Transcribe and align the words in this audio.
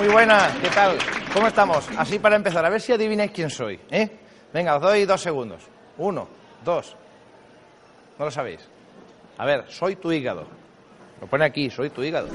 Muy 0.00 0.08
buenas, 0.08 0.56
¿qué 0.56 0.70
tal? 0.70 0.96
¿Cómo 1.30 1.46
estamos? 1.46 1.86
Así 1.98 2.18
para 2.18 2.34
empezar, 2.34 2.64
a 2.64 2.70
ver 2.70 2.80
si 2.80 2.90
adivináis 2.90 3.32
quién 3.32 3.50
soy, 3.50 3.78
¿eh? 3.90 4.08
Venga, 4.50 4.76
os 4.76 4.80
doy 4.80 5.04
dos 5.04 5.20
segundos. 5.20 5.60
Uno, 5.98 6.26
dos. 6.64 6.96
¿No 8.18 8.24
lo 8.24 8.30
sabéis? 8.30 8.66
A 9.36 9.44
ver, 9.44 9.66
soy 9.68 9.96
tu 9.96 10.10
hígado. 10.10 10.46
Lo 11.20 11.26
pone 11.26 11.44
aquí, 11.44 11.68
soy 11.68 11.90
tu 11.90 12.02
hígado. 12.02 12.28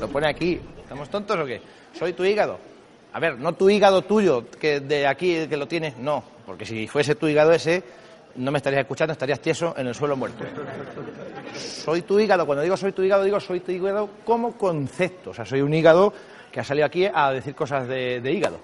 Lo 0.00 0.08
pone 0.08 0.28
aquí. 0.28 0.60
¿Estamos 0.80 1.08
tontos 1.08 1.38
o 1.38 1.46
qué? 1.46 1.62
Soy 1.96 2.12
tu 2.12 2.24
hígado. 2.24 2.58
A 3.12 3.20
ver, 3.20 3.38
no 3.38 3.52
tu 3.52 3.70
hígado 3.70 4.02
tuyo, 4.02 4.50
que 4.50 4.80
de 4.80 5.06
aquí 5.06 5.46
que 5.46 5.56
lo 5.56 5.68
tienes, 5.68 5.96
no. 5.96 6.24
Porque 6.44 6.66
si 6.66 6.88
fuese 6.88 7.14
tu 7.14 7.28
hígado 7.28 7.52
ese, 7.52 7.84
no 8.36 8.50
me 8.50 8.58
estarías 8.58 8.82
escuchando, 8.82 9.12
estarías 9.12 9.40
tieso 9.40 9.74
en 9.76 9.86
el 9.86 9.94
suelo 9.94 10.16
muerto. 10.16 10.44
Soy 11.54 12.02
tu 12.02 12.18
hígado. 12.18 12.46
Cuando 12.46 12.62
digo 12.62 12.76
soy 12.76 12.92
tu 12.92 13.02
hígado, 13.02 13.24
digo 13.24 13.40
soy 13.40 13.60
tu 13.60 13.72
hígado 13.72 14.08
como 14.24 14.52
concepto. 14.52 15.30
O 15.30 15.34
sea, 15.34 15.44
soy 15.44 15.60
un 15.60 15.72
hígado 15.72 16.12
que 16.50 16.60
ha 16.60 16.64
salido 16.64 16.86
aquí 16.86 17.06
a 17.12 17.30
decir 17.32 17.54
cosas 17.54 17.86
de, 17.88 18.20
hígado. 18.32 18.58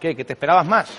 ¿Qué? 0.00 0.16
¿Que 0.16 0.24
te 0.24 0.32
esperabas 0.32 0.66
más? 0.66 0.90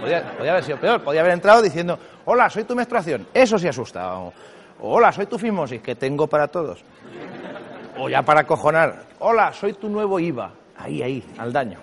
Podía, 0.00 0.36
podía 0.36 0.50
haber 0.52 0.64
sido 0.64 0.78
peor. 0.78 1.02
Podía 1.02 1.20
haber 1.20 1.32
entrado 1.32 1.62
diciendo, 1.62 1.98
hola, 2.26 2.50
soy 2.50 2.64
tu 2.64 2.74
menstruación. 2.74 3.26
Eso 3.32 3.58
sí 3.58 3.66
asusta. 3.68 4.18
O, 4.18 4.32
hola, 4.80 5.12
soy 5.12 5.26
tu 5.26 5.38
fimosis, 5.38 5.80
que 5.80 5.94
tengo 5.94 6.26
para 6.26 6.48
todos. 6.48 6.84
O 7.96 8.08
ya 8.08 8.22
para 8.22 8.44
cojonar, 8.44 9.04
hola, 9.20 9.52
soy 9.52 9.74
tu 9.74 9.88
nuevo 9.88 10.20
IVA. 10.20 10.50
Ahí, 10.76 11.02
ahí, 11.02 11.24
al 11.38 11.52
daño. 11.52 11.78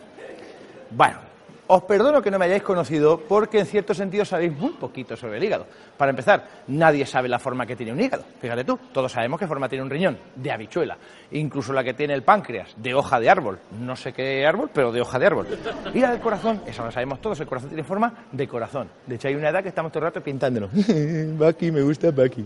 Bueno, 0.92 1.31
os 1.74 1.84
perdono 1.84 2.22
que 2.22 2.30
no 2.30 2.38
me 2.38 2.46
hayáis 2.46 2.64
conocido 2.64 3.18
porque 3.18 3.60
en 3.60 3.66
cierto 3.66 3.94
sentido 3.94 4.26
sabéis 4.26 4.52
muy 4.58 4.72
poquito 4.72 5.16
sobre 5.16 5.38
el 5.38 5.44
hígado. 5.46 5.66
Para 5.96 6.10
empezar, 6.10 6.46
nadie 6.68 7.06
sabe 7.06 7.30
la 7.30 7.40
forma 7.40 7.66
que 7.66 7.78
tiene 7.78 7.94
un 7.94 8.02
hígado. 8.02 8.26
Fíjate 8.42 8.66
tú, 8.66 8.78
todos 8.92 9.10
sabemos 9.10 9.40
qué 9.40 9.48
forma 9.48 9.70
tiene 9.70 9.84
un 9.86 9.90
riñón, 9.90 10.18
de 10.36 10.52
habichuela. 10.52 10.98
Incluso 11.32 11.72
la 11.72 11.82
que 11.82 11.94
tiene 11.94 12.14
el 12.14 12.24
páncreas, 12.24 12.74
de 12.76 12.94
hoja 12.94 13.22
de 13.22 13.30
árbol. 13.30 13.60
No 13.80 13.96
sé 13.96 14.12
qué 14.12 14.46
árbol, 14.46 14.70
pero 14.74 14.92
de 14.92 15.00
hoja 15.00 15.18
de 15.18 15.26
árbol. 15.26 15.48
Y 15.94 16.00
la 16.00 16.12
del 16.12 16.20
corazón, 16.20 16.62
eso 16.68 16.84
lo 16.84 16.92
sabemos 16.92 17.22
todos, 17.22 17.40
el 17.40 17.48
corazón 17.48 17.70
tiene 17.70 17.86
forma 17.86 18.26
de 18.30 18.48
corazón. 18.50 18.90
De 19.08 19.16
hecho, 19.16 19.30
hay 19.30 19.36
una 19.36 19.48
edad 19.48 19.64
que 19.64 19.70
estamos 19.70 19.94
todo 19.94 20.00
el 20.00 20.10
rato 20.10 20.22
pintándolo. 20.22 20.70
Baki, 21.40 21.72
me 21.72 21.84
gusta 21.84 22.12
Baki. 22.12 22.46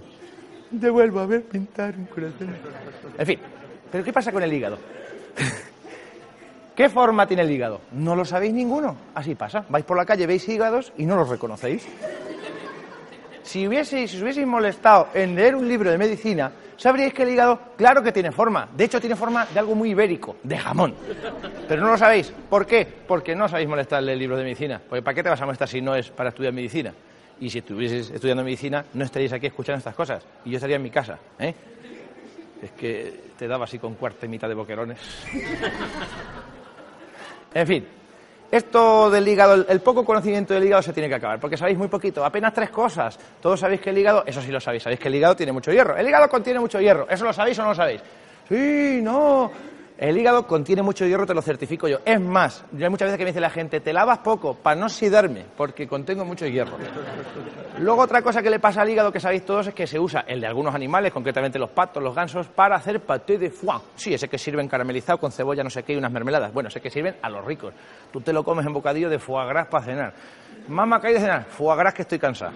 Te 0.80 0.90
vuelvo 0.92 1.20
a 1.22 1.26
ver 1.26 1.46
pintar 1.46 1.96
un 1.98 2.06
corazón. 2.06 2.56
En 3.18 3.26
fin, 3.26 3.40
¿pero 3.92 4.03
qué 4.03 4.14
pasa 4.14 4.31
con 4.31 4.44
el 4.44 4.53
hígado? 4.53 4.78
¿Qué 6.76 6.90
forma 6.90 7.26
tiene 7.26 7.44
el 7.44 7.52
hígado? 7.52 7.80
No 7.94 8.16
lo 8.16 8.26
sabéis 8.26 8.54
ninguno. 8.54 8.98
Así 9.16 9.34
pasa. 9.34 9.66
Vais 9.70 9.86
por 9.86 9.95
la 9.95 10.06
calle, 10.06 10.28
veis 10.28 10.48
hígados 10.50 10.92
y 10.98 11.06
no 11.06 11.16
los 11.16 11.30
reconocéis. 11.30 11.88
Si, 13.44 13.66
hubieseis, 13.66 14.13
os 14.13 14.22
hubieseis 14.22 14.46
molestado 14.46 15.09
en 15.14 15.35
leer 15.35 15.56
un 15.56 15.68
libro 15.68 15.90
de 15.90 15.97
medicina, 15.97 16.52
sabríais 16.75 17.14
que 17.14 17.24
el 17.24 17.30
hígado, 17.30 17.59
claro 17.78 18.03
que 18.03 18.12
tiene 18.12 18.31
forma. 18.31 18.68
De 18.75 18.84
hecho, 18.84 19.00
tiene 19.00 19.16
forma 19.16 19.46
de 19.46 19.59
algo 19.59 19.74
muy 19.75 19.91
ibérico, 19.91 20.35
de 20.44 20.58
jamón. 20.58 20.96
Pero 21.68 21.81
no 21.81 21.91
lo 21.91 21.97
sabéis. 21.97 22.34
¿Por 22.50 22.66
qué? 22.66 22.85
Porque 23.08 23.35
no 23.35 23.47
sabéis 23.47 23.69
molestar 23.69 24.00
en 24.00 24.08
leer 24.08 24.18
libros 24.18 24.40
de 24.40 24.44
medicina. 24.44 24.81
Porque 24.90 25.02
¿para 25.02 25.16
qué 25.16 25.24
te 25.24 25.30
vas 25.30 25.41
a 25.41 25.46
molestar 25.46 25.69
si 25.69 25.80
no 25.80 25.96
es 25.96 26.09
para 26.09 26.30
estudiar 26.30 26.52
medicina? 26.52 26.94
Y 27.40 27.50
si 27.50 27.59
estuvieses 27.59 28.09
estudiando 28.09 28.44
medicina, 28.44 28.84
no 28.94 29.06
estaríais 29.06 29.31
aquí 29.31 29.47
escuchando 29.47 29.78
estas 29.78 29.96
cosas. 29.96 30.25
Y 30.44 30.50
yo 30.50 30.58
estaría 30.58 30.75
en 30.75 30.84
mi 30.84 30.90
casa. 30.90 31.19
¿eh? 31.40 31.53
Es 32.62 32.72
que 32.72 33.25
te 33.38 33.47
daba 33.47 33.66
así 33.66 33.80
con 33.80 33.96
cuarta 33.96 34.25
y 34.25 34.30
mitad 34.30 34.50
de 34.50 34.56
boquerones. 34.56 35.00
En 37.55 37.66
fin, 37.66 37.88
esto 38.51 39.09
del 39.09 39.25
hígado, 39.25 39.66
el, 39.67 39.79
poco 39.79 40.03
conocimiento 40.03 40.53
del 40.53 40.66
hígado 40.66 40.81
se 40.81 40.91
tiene 40.91 41.07
que 41.07 41.16
acabar, 41.16 41.39
porque 41.39 41.55
sabéis 41.55 41.77
muy 41.77 41.88
poquito, 41.88 42.23
apenas 42.23 42.53
tres 42.53 42.69
cosas. 42.69 43.17
Todos 43.41 43.61
sabéis 43.61 43.79
que 43.79 43.91
el 43.91 43.97
hígado, 43.97 44.23
eso 44.27 44.41
sí 44.41 44.51
lo 44.51 44.59
sabéis, 44.59 44.83
sabéis 44.83 44.99
que 44.99 45.07
el 45.07 45.16
hígado 45.16 45.38
tiene 45.38 45.53
mucho 45.53 45.71
hierro. 45.71 45.95
El 45.95 46.05
hígado 46.05 46.27
contiene 46.27 46.59
mucho 46.59 46.81
hierro, 46.81 47.07
¿eso 47.09 47.23
lo 47.23 47.31
sabéis 47.31 47.57
o 47.59 47.63
no 47.63 47.69
lo 47.69 47.75
sabéis? 47.75 48.01
Sí, 48.49 48.99
no. 49.01 49.49
El 49.97 50.17
hígado 50.17 50.45
contiene 50.45 50.81
mucho 50.81 51.06
hierro, 51.06 51.25
te 51.25 51.33
lo 51.33 51.41
certifico 51.41 51.88
yo. 51.88 52.00
Es 52.03 52.19
más, 52.19 52.66
yo 52.73 52.83
hay 52.83 52.89
muchas 52.89 53.07
veces 53.07 53.17
que 53.17 53.23
me 53.23 53.29
dice 53.29 53.39
la 53.39 53.50
gente, 53.50 53.79
te 53.79 53.94
lavas 53.94 54.19
poco 54.19 54.53
para 54.53 54.78
no 54.78 54.89
sidarme, 54.89 55.45
porque 55.56 55.88
contengo 55.88 56.25
mucho 56.25 56.45
hierro. 56.45 56.78
Luego 57.79 58.01
otra 58.01 58.22
cosa 58.22 58.41
que 58.41 58.50
le 58.50 58.59
pasa 58.59 58.81
al 58.81 58.89
hígado 58.89 59.09
que 59.09 59.22
sabéis 59.22 59.45
todos 59.45 59.67
es 59.67 59.73
que 59.73 59.88
se 59.88 59.97
usa 59.97 60.25
el 60.28 60.41
de 60.41 60.47
algunos 60.47 60.75
animales, 60.75 61.13
concretamente 61.13 61.57
los 61.57 61.69
patos, 61.69 62.03
los 62.03 62.13
gansos, 62.13 62.47
para 62.47 62.75
hacer 62.75 63.00
paté 63.01 63.38
de 63.38 63.50
foie. 63.50 63.79
Sí, 63.95 64.13
ese 64.13 64.28
que 64.28 64.38
sirven 64.38 64.67
caramelizado 64.67 65.17
con 65.17 65.31
cebolla, 65.31 65.63
no 65.63 65.69
sé 65.69 65.84
qué, 65.84 65.94
y 65.94 65.97
unas 65.97 66.11
mermeladas. 66.11 66.51
Bueno, 66.53 66.67
ese 66.67 66.81
que 66.81 66.89
sirven 66.89 67.16
a 67.22 67.29
los 67.29 67.45
ricos. 67.45 67.73
Tú 68.11 68.19
te 68.19 68.34
lo 68.34 68.44
comes 68.44 68.66
en 68.66 68.73
bocadillo 68.73 69.09
de 69.09 69.17
foie 69.17 69.47
gras 69.47 69.67
para 69.67 69.85
cenar. 69.85 70.13
Mamá, 70.67 71.00
¿qué 71.00 71.07
hay 71.07 71.13
de 71.13 71.19
cenar? 71.22 71.45
Foie 71.45 71.78
gras 71.78 71.94
que 71.94 72.01
estoy 72.01 72.19
cansado. 72.19 72.51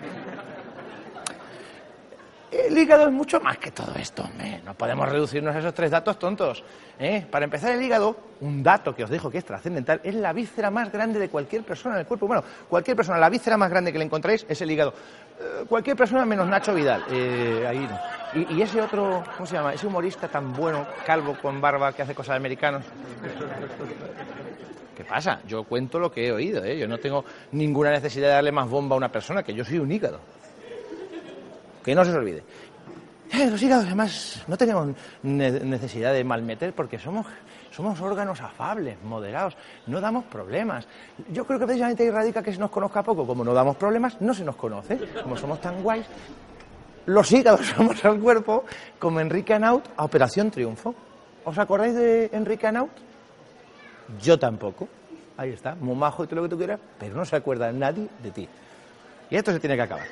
El 2.52 2.76
hígado 2.76 3.06
es 3.06 3.12
mucho 3.12 3.40
más 3.40 3.60
que 3.60 3.70
todo 3.70 3.94
esto, 3.96 4.24
hombre. 4.24 4.62
No 4.66 4.74
podemos 4.74 5.08
reducirnos 5.08 5.56
a 5.56 5.60
esos 5.60 5.74
tres 5.74 5.92
datos 5.92 6.18
tontos. 6.18 6.64
¿eh? 7.00 7.24
Para 7.30 7.46
empezar, 7.46 7.72
el 7.74 7.82
hígado, 7.82 8.16
un 8.42 8.64
dato 8.64 8.96
que 8.96 9.04
os 9.04 9.10
dejo 9.10 9.30
que 9.30 9.38
es 9.38 9.46
trascendental, 9.46 10.02
es 10.04 10.16
la 10.16 10.34
víscera 10.34 10.72
más 10.72 10.92
grande 10.92 11.20
de 11.20 11.30
cualquier 11.30 11.64
persona 11.64 11.96
en 11.96 12.02
el 12.02 12.08
cuerpo. 12.08 12.26
Bueno, 12.26 12.44
cualquier 12.68 12.98
persona, 12.98 13.20
la 13.20 13.30
víscera 13.30 13.56
más 13.56 13.70
grande 13.70 13.92
que 13.92 14.00
le 14.00 14.06
encontráis 14.06 14.48
es 14.50 14.60
el 14.62 14.72
hígado. 14.72 14.96
Eh, 15.40 15.66
cualquier 15.68 15.96
persona 15.96 16.26
menos 16.26 16.48
Nacho 16.48 16.74
Vidal. 16.74 17.04
Eh, 17.12 17.66
ahí 17.68 17.88
no. 17.88 18.42
Y, 18.42 18.56
y 18.56 18.62
ese 18.64 18.82
otro, 18.82 19.24
¿cómo 19.36 19.46
se 19.46 19.56
llama? 19.56 19.74
Ese 19.74 19.86
humorista 19.86 20.28
tan 20.28 20.52
bueno, 20.54 20.88
calvo, 21.06 21.38
con 21.40 21.62
barba, 21.62 21.94
que 21.94 22.02
hace 22.02 22.16
cosas 22.16 22.34
de 22.34 22.38
americanos. 22.38 22.84
¿Qué 24.98 25.04
pasa? 25.04 25.40
Yo 25.48 25.64
cuento 25.66 26.00
lo 26.00 26.12
que 26.12 26.28
he 26.28 26.32
oído, 26.32 26.64
¿eh? 26.64 26.78
Yo 26.78 26.88
no 26.88 26.98
tengo 26.98 27.24
ninguna 27.52 27.92
necesidad 27.92 28.28
de 28.28 28.34
darle 28.34 28.52
más 28.52 28.68
bomba 28.68 28.96
a 28.96 28.98
una 28.98 29.12
persona, 29.12 29.44
que 29.44 29.54
yo 29.54 29.64
soy 29.64 29.78
un 29.78 29.92
hígado. 29.92 30.20
Que 31.84 31.96
no 31.96 32.04
se 32.04 32.12
os 32.12 32.18
olvide. 32.18 32.44
Eh, 33.32 33.50
los 33.50 33.62
hígados, 33.62 33.86
además, 33.86 34.44
no 34.48 34.58
tenemos 34.58 34.88
ne- 35.22 35.52
necesidad 35.60 36.14
de 36.14 36.24
malmeter 36.24 36.74
porque 36.74 36.98
somos, 36.98 37.28
somos 37.70 38.00
órganos 38.02 38.42
afables, 38.42 38.98
moderados, 39.04 39.56
no 39.86 40.02
damos 40.02 40.26
problemas. 40.26 40.88
Yo 41.32 41.46
creo 41.46 41.60
que 41.60 41.66
precisamente 41.68 42.04
ahí 42.04 42.10
radica 42.10 42.42
que 42.42 42.52
se 42.52 42.60
nos 42.60 42.72
conozca 42.72 43.04
poco. 43.04 43.28
Como 43.28 43.44
no 43.44 43.54
damos 43.54 43.76
problemas, 43.78 44.20
no 44.22 44.34
se 44.34 44.44
nos 44.44 44.56
conoce. 44.56 44.98
Como 45.22 45.38
somos 45.38 45.62
tan 45.62 45.84
guays, 45.84 46.08
los 47.06 47.32
hígados 47.32 47.68
somos 47.78 48.04
al 48.04 48.20
cuerpo 48.20 48.66
como 48.98 49.20
Enrique 49.20 49.54
Anaut 49.54 49.86
a 49.96 50.06
Operación 50.06 50.50
Triunfo. 50.50 50.96
¿Os 51.46 51.58
acordáis 51.58 51.94
de 51.96 52.30
Enrique 52.34 52.66
Anaut? 52.68 52.92
Yo 54.22 54.40
tampoco. 54.40 54.88
Ahí 55.38 55.52
está, 55.52 55.76
muy 55.76 55.96
majo 55.96 56.24
y 56.24 56.28
todo 56.28 56.38
lo 56.38 56.44
que 56.44 56.50
tú 56.50 56.58
quieras, 56.58 56.80
pero 57.00 57.16
no 57.16 57.24
se 57.26 57.36
acuerda 57.36 57.72
nadie 57.72 58.10
de 58.24 58.32
ti. 58.32 58.50
Y 59.30 59.36
esto 59.36 59.52
se 59.54 59.60
tiene 59.60 59.76
que 59.76 59.84
acabar. 59.84 60.08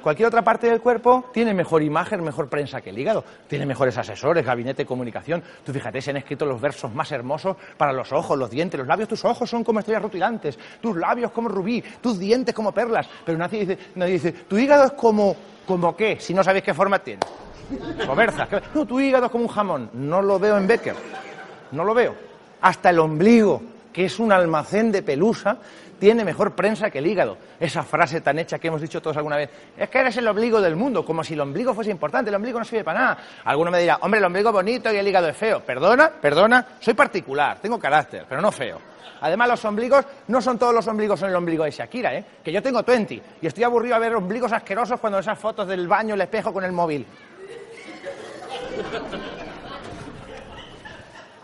Cualquier 0.00 0.28
otra 0.28 0.42
parte 0.42 0.68
del 0.68 0.80
cuerpo 0.80 1.30
tiene 1.32 1.52
mejor 1.52 1.82
imagen, 1.82 2.22
mejor 2.22 2.48
prensa 2.48 2.80
que 2.80 2.90
el 2.90 2.98
hígado. 2.98 3.24
Tiene 3.48 3.66
mejores 3.66 3.98
asesores, 3.98 4.46
gabinete 4.46 4.82
de 4.82 4.86
comunicación. 4.86 5.42
Tú 5.64 5.72
fíjate, 5.72 6.00
se 6.00 6.10
han 6.10 6.18
escrito 6.18 6.46
los 6.46 6.60
versos 6.60 6.94
más 6.94 7.10
hermosos 7.10 7.56
para 7.76 7.92
los 7.92 8.12
ojos, 8.12 8.38
los 8.38 8.48
dientes, 8.48 8.78
los 8.78 8.86
labios. 8.86 9.08
Tus 9.08 9.24
ojos 9.24 9.50
son 9.50 9.64
como 9.64 9.80
estrellas 9.80 10.02
rutilantes, 10.02 10.56
tus 10.80 10.96
labios 10.96 11.32
como 11.32 11.48
rubí, 11.48 11.82
tus 12.00 12.18
dientes 12.18 12.54
como 12.54 12.72
perlas. 12.72 13.08
Pero 13.24 13.36
nadie 13.36 13.60
dice, 13.60 13.78
nadie 13.96 14.12
dice 14.12 14.32
tu 14.32 14.56
hígado 14.56 14.84
es 14.84 14.92
como, 14.92 15.34
¿como 15.66 15.96
qué? 15.96 16.18
Si 16.20 16.32
no 16.32 16.44
sabéis 16.44 16.64
qué 16.64 16.74
forma 16.74 17.00
tiene. 17.00 17.20
O 18.08 18.14
berzas. 18.14 18.48
¿qué? 18.48 18.60
No, 18.74 18.86
tu 18.86 19.00
hígado 19.00 19.26
es 19.26 19.32
como 19.32 19.44
un 19.44 19.50
jamón. 19.50 19.90
No 19.94 20.22
lo 20.22 20.38
veo 20.38 20.58
en 20.58 20.66
Becker. 20.66 20.94
No 21.72 21.84
lo 21.84 21.92
veo. 21.92 22.14
Hasta 22.60 22.90
el 22.90 23.00
ombligo, 23.00 23.60
que 23.92 24.06
es 24.06 24.18
un 24.18 24.32
almacén 24.32 24.90
de 24.90 25.02
pelusa, 25.02 25.58
tiene 26.02 26.24
mejor 26.24 26.56
prensa 26.56 26.90
que 26.90 26.98
el 26.98 27.06
hígado. 27.06 27.38
Esa 27.60 27.84
frase 27.84 28.20
tan 28.20 28.38
hecha 28.38 28.58
que 28.58 28.66
hemos 28.66 28.80
dicho 28.80 29.00
todos 29.00 29.16
alguna 29.16 29.36
vez. 29.36 29.50
Es 29.76 29.88
que 29.88 29.98
eres 29.98 30.16
el 30.16 30.26
ombligo 30.26 30.60
del 30.60 30.74
mundo, 30.74 31.04
como 31.04 31.22
si 31.22 31.34
el 31.34 31.40
ombligo 31.40 31.74
fuese 31.74 31.92
importante. 31.92 32.28
El 32.28 32.34
ombligo 32.34 32.58
no 32.58 32.64
sirve 32.64 32.82
para 32.82 32.98
nada. 32.98 33.18
Alguno 33.44 33.70
me 33.70 33.78
dirá, 33.78 33.98
hombre, 34.00 34.18
el 34.18 34.24
ombligo 34.24 34.48
es 34.48 34.54
bonito 34.54 34.92
y 34.92 34.96
el 34.96 35.06
hígado 35.06 35.28
es 35.28 35.36
feo. 35.36 35.60
Perdona, 35.60 36.10
perdona, 36.10 36.66
soy 36.80 36.94
particular, 36.94 37.58
tengo 37.60 37.78
carácter, 37.78 38.26
pero 38.28 38.40
no 38.40 38.50
feo. 38.50 38.80
Además, 39.20 39.50
los 39.50 39.64
ombligos 39.64 40.04
no 40.26 40.42
son 40.42 40.58
todos 40.58 40.74
los 40.74 40.84
ombligos, 40.88 41.20
son 41.20 41.28
el 41.28 41.36
ombligo 41.36 41.62
de 41.62 41.70
Shakira, 41.70 42.12
¿eh? 42.12 42.24
Que 42.42 42.50
yo 42.50 42.60
tengo 42.60 42.82
20 42.82 43.22
y 43.40 43.46
estoy 43.46 43.62
aburrido 43.62 43.94
a 43.94 44.00
ver 44.00 44.16
ombligos 44.16 44.50
asquerosos 44.50 44.98
cuando 44.98 45.20
esas 45.20 45.38
fotos 45.38 45.68
del 45.68 45.86
baño, 45.86 46.14
el 46.14 46.20
espejo 46.20 46.52
con 46.52 46.64
el 46.64 46.72
móvil. 46.72 47.06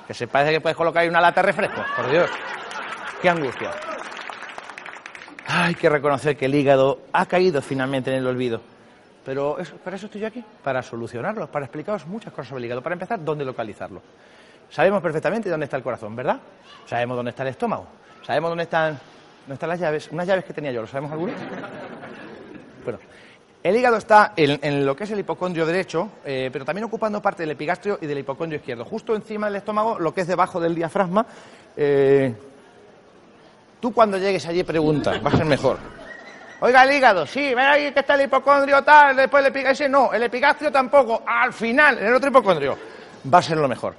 Que 0.09 0.15
se 0.15 0.27
parece 0.27 0.53
que 0.53 0.61
puedes 0.63 0.75
colocar 0.75 1.03
ahí 1.03 1.09
una 1.11 1.21
lata 1.21 1.43
de 1.43 1.49
refresco, 1.49 1.85
por 1.95 2.11
Dios. 2.11 2.31
Qué 3.21 3.29
angustia. 3.29 3.71
Hay 5.47 5.75
que 5.75 5.91
reconocer 5.91 6.35
que 6.35 6.47
el 6.47 6.55
hígado 6.55 7.03
ha 7.13 7.27
caído 7.27 7.61
finalmente 7.61 8.11
en 8.11 8.17
el 8.17 8.27
olvido. 8.27 8.63
Pero 9.23 9.59
eso, 9.59 9.77
para 9.77 9.97
eso 9.97 10.07
estoy 10.07 10.23
yo 10.23 10.29
aquí, 10.29 10.43
para 10.65 10.81
solucionarlo, 10.81 11.47
para 11.49 11.67
explicaros 11.67 12.07
muchas 12.07 12.33
cosas 12.33 12.49
sobre 12.49 12.61
el 12.61 12.65
hígado. 12.65 12.83
Para 12.83 12.95
empezar, 12.95 13.23
dónde 13.23 13.45
localizarlo. 13.45 14.01
Sabemos 14.71 15.03
perfectamente 15.03 15.51
dónde 15.51 15.65
está 15.65 15.77
el 15.77 15.83
corazón, 15.83 16.17
¿verdad? 16.17 16.41
Sabemos 16.87 17.15
dónde 17.15 17.31
está 17.31 17.43
el 17.43 17.51
estómago. 17.51 17.87
Sabemos 18.23 18.51
dónde 18.51 18.65
están, 18.65 18.99
dónde 19.43 19.55
están 19.55 19.69
las 19.69 19.79
llaves. 19.79 20.09
Unas 20.11 20.27
llaves 20.27 20.47
que 20.47 20.55
tenía 20.55 20.73
yo, 20.73 20.81
¿lo 20.81 20.87
sabemos 20.87 21.13
algunos? 21.13 21.37
Bueno, 22.83 22.99
el 23.69 23.77
hígado 23.77 23.99
está 23.99 24.33
en, 24.35 24.87
lo 24.87 24.97
que 24.97 25.05
es 25.05 25.11
el 25.11 25.19
hipocondrio 25.19 25.67
derecho, 25.67 26.09
eh, 26.25 26.49
pero 26.51 26.65
también 26.65 26.85
ocupando 26.85 27.21
parte 27.21 27.43
del 27.43 27.51
epigastrio 27.51 27.99
y 28.01 28.07
del 28.07 28.21
hipocondrio 28.21 28.59
izquierdo. 28.59 28.83
Justo 28.87 29.15
encima 29.15 29.47
del 29.47 29.57
estómago, 29.57 29.99
lo 29.99 30.15
que 30.15 30.23
es 30.23 30.27
debajo 30.27 30.59
del 30.59 30.75
diafragma. 30.75 31.27
Eh, 31.77 32.35
tú 33.79 33.93
cuando 33.93 34.17
llegues 34.17 34.47
allí 34.47 34.65
preguntas, 34.65 35.21
va 35.23 35.29
a 35.29 35.37
ser 35.37 35.45
mejor. 35.45 35.77
Oiga, 36.61 36.83
el 36.85 36.93
hígado, 36.93 37.27
sí, 37.27 37.55
ven 37.55 37.67
ahí 37.67 37.93
que 37.93 38.01
está 38.01 38.15
el 38.15 38.23
hipocondrio 38.23 38.83
tal, 38.83 39.15
después 39.15 39.43
el 39.45 39.51
epigastrio, 39.51 39.91
no, 39.91 40.15
el 40.15 40.23
epigastrio 40.23 40.73
tampoco, 40.73 41.23
al 41.27 41.53
final, 41.53 41.99
el 41.99 42.15
otro 42.15 42.31
hipocondrio. 42.31 42.79
Va 43.33 43.39
a 43.39 43.43
ser 43.43 43.59
lo 43.59 43.69
mejor. 43.69 43.95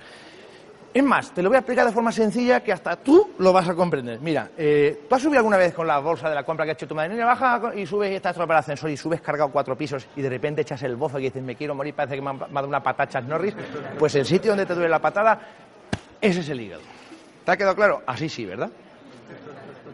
Es 0.91 1.03
más, 1.03 1.31
te 1.31 1.43
lo 1.43 1.49
voy 1.49 1.57
a 1.57 1.59
explicar 1.59 1.85
de 1.85 1.91
forma 1.91 2.11
sencilla 2.11 2.61
que 2.63 2.73
hasta 2.73 2.95
tú 2.95 3.33
lo 3.37 3.53
vas 3.53 3.69
a 3.69 3.75
comprender. 3.75 4.19
Mira, 4.21 4.49
eh, 4.57 5.05
¿tú 5.07 5.15
has 5.15 5.21
subido 5.21 5.37
alguna 5.37 5.57
vez 5.57 5.73
con 5.73 5.85
la 5.85 5.99
bolsa 5.99 6.29
de 6.29 6.33
la 6.33 6.43
compra 6.43 6.65
que 6.65 6.71
ha 6.71 6.73
hecho 6.73 6.87
tu 6.87 6.95
madre? 6.95 7.09
Niña, 7.09 7.25
baja 7.25 7.71
y 7.75 7.85
subes 7.85 8.11
y 8.11 8.15
estás 8.15 8.35
para 8.35 8.53
el 8.53 8.59
ascensor 8.59 8.89
y 8.89 8.97
subes 8.97 9.21
cargado 9.21 9.51
cuatro 9.51 9.77
pisos 9.77 10.07
y 10.15 10.21
de 10.21 10.29
repente 10.29 10.61
echas 10.61 10.81
el 10.81 10.95
bozo 10.95 11.19
y 11.19 11.23
dices, 11.23 11.43
me 11.43 11.55
quiero 11.55 11.75
morir, 11.75 11.93
parece 11.93 12.15
que 12.15 12.21
me 12.21 12.31
ha 12.31 12.33
dado 12.33 12.67
una 12.67 12.81
patacha 12.81 13.21
Norris. 13.21 13.53
Pues 13.99 14.15
el 14.15 14.25
sitio 14.25 14.51
donde 14.51 14.65
te 14.65 14.73
duele 14.73 14.89
la 14.89 14.99
patada, 14.99 15.39
ese 16.19 16.39
es 16.39 16.49
el 16.49 16.59
hígado. 16.59 16.81
¿Te 17.45 17.51
ha 17.51 17.57
quedado 17.57 17.75
claro? 17.75 18.01
Así 18.07 18.27
sí, 18.27 18.45
¿verdad? 18.45 18.71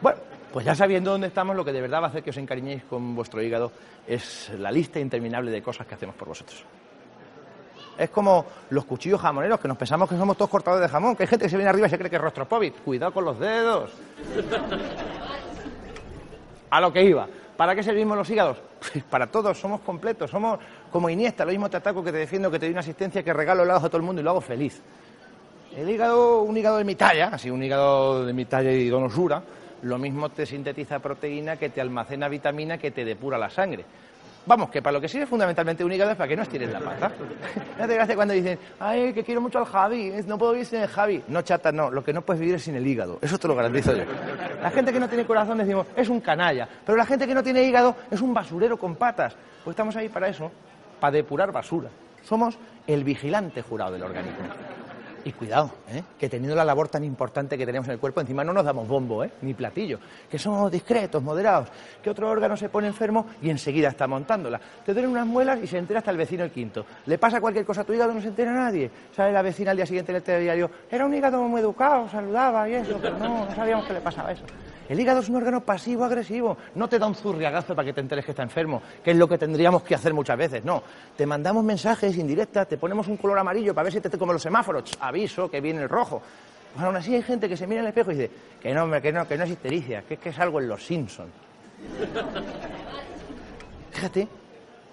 Bueno, 0.01 0.19
pues 0.53 0.65
ya 0.65 0.75
sabiendo 0.75 1.11
dónde 1.11 1.27
estamos, 1.27 1.57
lo 1.57 1.65
que 1.65 1.73
de 1.73 1.81
verdad 1.81 1.99
va 1.99 2.05
a 2.05 2.09
hacer 2.09 2.23
que 2.23 2.29
os 2.29 2.37
encariñéis 2.37 2.85
con 2.85 3.15
vuestro 3.15 3.41
hígado 3.41 3.73
es 4.07 4.49
la 4.57 4.71
lista 4.71 4.97
interminable 5.01 5.51
de 5.51 5.61
cosas 5.61 5.85
que 5.85 5.95
hacemos 5.95 6.15
por 6.15 6.29
vosotros. 6.29 6.63
Es 7.97 8.09
como 8.09 8.45
los 8.69 8.85
cuchillos 8.85 9.21
jamoneros, 9.21 9.59
que 9.59 9.67
nos 9.67 9.77
pensamos 9.77 10.09
que 10.09 10.17
somos 10.17 10.35
todos 10.35 10.51
cortados 10.51 10.81
de 10.81 10.87
jamón, 10.87 11.15
que 11.15 11.23
hay 11.23 11.27
gente 11.27 11.45
que 11.45 11.49
se 11.49 11.57
viene 11.57 11.69
arriba 11.69 11.87
y 11.87 11.89
se 11.89 11.97
cree 11.97 12.09
que 12.09 12.17
es 12.17 12.21
rostropóvit. 12.21 12.75
Cuidado 12.83 13.13
con 13.13 13.25
los 13.25 13.39
dedos. 13.39 13.91
A 16.69 16.81
lo 16.81 16.91
que 16.91 17.03
iba. 17.03 17.27
¿Para 17.55 17.73
qué 17.73 17.83
servimos 17.83 18.17
los 18.17 18.29
hígados? 18.29 18.57
Pues 18.91 19.03
para 19.05 19.27
todos, 19.27 19.57
somos 19.57 19.81
completos, 19.81 20.29
somos 20.29 20.59
como 20.91 21.09
Iniesta, 21.09 21.45
lo 21.45 21.51
mismo 21.51 21.69
te 21.69 21.77
ataco 21.77 22.03
que 22.03 22.11
te 22.11 22.17
defiendo, 22.17 22.51
que 22.51 22.59
te 22.59 22.65
doy 22.65 22.71
una 22.71 22.81
asistencia, 22.81 23.23
que 23.23 23.33
regalo 23.33 23.63
helados 23.63 23.83
a 23.83 23.87
todo 23.87 23.97
el 23.97 24.03
mundo 24.03 24.21
y 24.21 24.23
lo 24.23 24.31
hago 24.31 24.41
feliz. 24.41 24.81
El 25.75 25.89
hígado, 25.89 26.41
un 26.41 26.55
hígado 26.55 26.77
de 26.77 26.83
mi 26.83 26.95
talla, 26.95 27.29
así 27.33 27.49
un 27.49 27.63
hígado 27.63 28.25
de 28.25 28.33
mi 28.33 28.45
talla 28.45 28.71
y 28.71 28.87
donosura, 28.87 29.41
lo 29.81 29.97
mismo 29.97 30.29
te 30.29 30.45
sintetiza 30.45 30.99
proteína, 30.99 31.57
que 31.57 31.69
te 31.69 31.81
almacena 31.81 32.27
vitamina, 32.27 32.77
que 32.77 32.91
te 32.91 33.05
depura 33.05 33.37
la 33.37 33.49
sangre. 33.49 33.85
Vamos, 34.45 34.69
que 34.69 34.81
para 34.81 34.93
lo 34.93 35.01
que 35.01 35.07
sirve 35.07 35.25
fundamentalmente 35.25 35.83
un 35.83 35.91
hígado 35.91 36.11
es 36.11 36.17
para 36.17 36.27
que 36.27 36.35
no 36.35 36.43
estires 36.43 36.71
la 36.71 36.79
pata. 36.79 37.11
No 37.79 37.87
te 37.87 37.93
gracia 37.93 38.15
cuando 38.15 38.33
dicen, 38.33 38.57
ay, 38.79 39.13
que 39.13 39.23
quiero 39.23 39.41
mucho 39.41 39.59
al 39.59 39.65
Javi, 39.65 40.13
no 40.27 40.37
puedo 40.37 40.53
vivir 40.53 40.65
sin 40.65 40.79
el 40.79 40.87
Javi. 40.87 41.23
No, 41.27 41.41
chata, 41.41 41.71
no, 41.71 41.91
lo 41.91 42.03
que 42.03 42.13
no 42.13 42.21
puedes 42.21 42.39
vivir 42.39 42.55
es 42.55 42.63
sin 42.63 42.75
el 42.75 42.87
hígado. 42.87 43.19
Eso 43.21 43.37
te 43.37 43.47
lo 43.47 43.55
garantizo 43.55 43.93
yo. 43.93 44.03
La 44.61 44.71
gente 44.71 44.93
que 44.93 44.99
no 44.99 45.09
tiene 45.09 45.25
corazón 45.25 45.57
decimos, 45.57 45.87
es 45.95 46.07
un 46.07 46.21
canalla. 46.21 46.67
Pero 46.85 46.97
la 46.97 47.05
gente 47.05 47.27
que 47.27 47.33
no 47.33 47.43
tiene 47.43 47.63
hígado 47.63 47.95
es 48.09 48.21
un 48.21 48.33
basurero 48.33 48.77
con 48.77 48.95
patas. 48.95 49.35
Pues 49.63 49.73
estamos 49.73 49.95
ahí 49.97 50.07
para 50.09 50.29
eso, 50.29 50.51
para 50.99 51.11
depurar 51.11 51.51
basura. 51.51 51.89
Somos 52.23 52.57
el 52.87 53.03
vigilante 53.03 53.61
jurado 53.61 53.93
del 53.93 54.03
organismo. 54.03 54.45
Y 55.25 55.31
cuidado, 55.31 55.71
¿eh? 55.89 56.03
que 56.19 56.29
teniendo 56.29 56.55
la 56.55 56.63
labor 56.63 56.87
tan 56.87 57.03
importante 57.03 57.57
que 57.57 57.65
tenemos 57.65 57.87
en 57.87 57.93
el 57.93 57.99
cuerpo, 57.99 58.21
encima 58.21 58.43
no 58.43 58.53
nos 58.53 58.63
damos 58.63 58.87
bombo, 58.87 59.23
¿eh? 59.23 59.31
ni 59.41 59.55
platillo, 59.55 59.99
que 60.29 60.37
somos 60.37 60.71
discretos, 60.71 61.23
moderados, 61.23 61.67
que 62.03 62.11
otro 62.11 62.29
órgano 62.29 62.55
se 62.55 62.69
pone 62.69 62.85
enfermo 62.85 63.25
y 63.41 63.49
enseguida 63.49 63.89
está 63.89 64.05
montándola. 64.05 64.61
Te 64.85 64.93
duelen 64.93 65.09
unas 65.09 65.25
muelas 65.25 65.59
y 65.63 65.65
se 65.65 65.79
entera 65.79 65.97
hasta 65.97 66.11
el 66.11 66.17
vecino 66.17 66.43
el 66.43 66.51
quinto. 66.51 66.85
Le 67.07 67.17
pasa 67.17 67.41
cualquier 67.41 67.65
cosa 67.65 67.81
a 67.81 67.83
tu 67.83 67.93
hígado 67.93 68.13
no 68.13 68.21
se 68.21 68.27
entera 68.27 68.53
nadie. 68.53 68.91
Sale 69.15 69.33
la 69.33 69.41
vecina 69.41 69.71
al 69.71 69.77
día 69.77 69.87
siguiente 69.87 70.11
en 70.11 70.17
el 70.17 70.23
telediario, 70.23 70.69
era 70.91 71.07
un 71.07 71.13
hígado 71.15 71.41
muy 71.41 71.59
educado, 71.59 72.07
saludaba 72.07 72.69
y 72.69 72.75
eso, 72.75 72.99
pero 73.01 73.17
no, 73.17 73.45
no 73.45 73.55
sabíamos 73.55 73.87
que 73.87 73.93
le 73.93 74.01
pasaba 74.01 74.31
eso. 74.31 74.43
El 74.87 74.99
hígado 74.99 75.19
es 75.19 75.29
un 75.29 75.37
órgano 75.37 75.61
pasivo-agresivo. 75.61 76.57
No 76.75 76.87
te 76.87 76.99
da 76.99 77.07
un 77.07 77.15
zurriagazo 77.15 77.75
para 77.75 77.85
que 77.85 77.93
te 77.93 78.01
enteres 78.01 78.25
que 78.25 78.31
está 78.31 78.43
enfermo, 78.43 78.81
que 79.03 79.11
es 79.11 79.17
lo 79.17 79.27
que 79.27 79.37
tendríamos 79.37 79.83
que 79.83 79.95
hacer 79.95 80.13
muchas 80.13 80.37
veces. 80.37 80.63
No. 80.63 80.83
Te 81.15 81.25
mandamos 81.25 81.63
mensajes 81.63 82.15
indirectas, 82.17 82.67
te 82.67 82.77
ponemos 82.77 83.07
un 83.07 83.17
color 83.17 83.39
amarillo 83.39 83.73
para 83.73 83.85
ver 83.85 83.93
si 83.93 84.01
te, 84.01 84.09
te 84.09 84.17
como 84.17 84.33
los 84.33 84.41
semáforos. 84.41 84.91
Aviso 84.99 85.49
que 85.49 85.59
viene 85.59 85.81
el 85.81 85.89
rojo. 85.89 86.21
Pues 86.73 86.85
aún 86.85 86.95
así 86.95 87.15
hay 87.15 87.23
gente 87.23 87.49
que 87.49 87.57
se 87.57 87.65
mira 87.65 87.79
en 87.79 87.85
el 87.85 87.89
espejo 87.89 88.11
y 88.11 88.15
dice 88.15 88.31
que 88.61 88.73
no, 88.73 88.89
que 89.01 89.11
no, 89.11 89.27
que 89.27 89.37
no 89.37 89.43
es 89.45 89.49
histericia, 89.49 90.03
que 90.03 90.15
es 90.15 90.19
que 90.19 90.29
es 90.29 90.39
algo 90.39 90.59
en 90.59 90.67
los 90.67 90.85
Simpsons. 90.85 91.31
Fíjate 93.91 94.27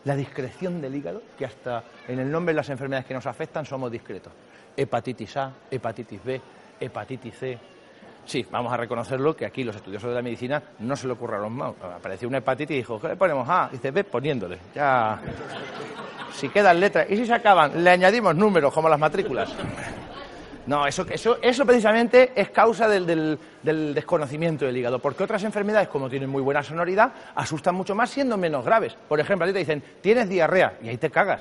la 0.04 0.16
discreción 0.16 0.80
del 0.80 0.94
hígado, 0.94 1.22
que 1.38 1.44
hasta 1.44 1.84
en 2.08 2.18
el 2.18 2.30
nombre 2.30 2.52
de 2.52 2.56
las 2.56 2.68
enfermedades 2.70 3.06
que 3.06 3.14
nos 3.14 3.26
afectan 3.26 3.64
somos 3.64 3.90
discretos. 3.90 4.32
Hepatitis 4.76 5.36
A, 5.36 5.52
hepatitis 5.70 6.24
B, 6.24 6.40
hepatitis 6.80 7.38
C, 7.38 7.58
Sí, 8.24 8.46
vamos 8.50 8.72
a 8.72 8.76
reconocerlo 8.76 9.34
que 9.34 9.44
aquí 9.44 9.64
los 9.64 9.76
estudiosos 9.76 10.10
de 10.10 10.14
la 10.14 10.22
medicina 10.22 10.62
no 10.78 10.96
se 10.96 11.06
le 11.06 11.14
ocurrieron 11.14 11.52
más. 11.52 11.72
Apareció 11.82 12.28
una 12.28 12.38
hepatitis 12.38 12.74
y 12.74 12.78
dijo, 12.78 13.00
¿qué 13.00 13.08
le 13.08 13.16
ponemos 13.16 13.48
A? 13.48 13.68
Y 13.70 13.76
dice, 13.76 13.90
ve 13.90 14.04
poniéndole. 14.04 14.58
Ya. 14.74 15.20
Si 16.32 16.48
quedan 16.48 16.80
letras. 16.80 17.06
Y 17.10 17.16
si 17.16 17.26
se 17.26 17.34
acaban, 17.34 17.82
le 17.82 17.90
añadimos 17.90 18.34
números 18.34 18.72
como 18.72 18.88
las 18.88 18.98
matrículas. 18.98 19.54
No, 20.66 20.86
eso, 20.86 21.04
eso, 21.10 21.38
eso 21.42 21.66
precisamente 21.66 22.32
es 22.34 22.50
causa 22.50 22.88
del, 22.88 23.38
desconocimiento 23.62 24.64
del 24.64 24.76
hígado, 24.76 24.98
porque 25.00 25.24
otras 25.24 25.42
enfermedades, 25.44 25.88
como 25.88 26.08
tienen 26.08 26.30
muy 26.30 26.40
buena 26.40 26.62
sonoridad, 26.62 27.12
asustan 27.34 27.74
mucho 27.74 27.94
más 27.94 28.10
siendo 28.10 28.36
menos 28.36 28.64
graves. 28.64 28.96
Por 29.08 29.18
ejemplo, 29.18 29.44
a 29.44 29.48
ti 29.48 29.52
te 29.52 29.58
dicen, 29.60 29.82
tienes 30.00 30.28
diarrea, 30.28 30.74
y 30.82 30.88
ahí 30.88 30.96
te 30.96 31.10
cagas. 31.10 31.40